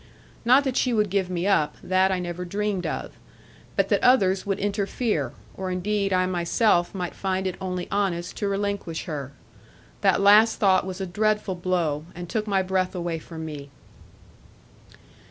Not 0.43 0.63
that 0.63 0.77
she 0.77 0.93
would 0.93 1.11
give 1.11 1.29
me 1.29 1.45
up: 1.45 1.75
that 1.83 2.11
I 2.11 2.17
never 2.17 2.43
dreamed 2.43 2.87
of. 2.87 3.11
But 3.75 3.89
that 3.89 4.03
others 4.03 4.47
would 4.47 4.57
interfere; 4.57 5.31
or 5.55 5.69
indeed 5.69 6.11
I 6.11 6.25
myself 6.25 6.95
might 6.95 7.13
find 7.13 7.45
it 7.45 7.53
only 7.61 7.87
honest 7.91 8.35
to 8.37 8.47
relinquish 8.47 9.05
her. 9.05 9.31
That 10.01 10.19
last 10.19 10.55
thought 10.57 10.87
was 10.87 11.01
a 11.01 11.05
dreadful 11.05 11.53
blow, 11.53 12.05
and 12.15 12.27
took 12.27 12.47
my 12.47 12.63
breath 12.63 12.95
away 12.95 13.19
from 13.19 13.45
me. 13.45 13.69